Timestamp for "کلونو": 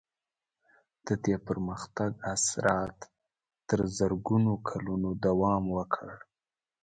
4.69-5.09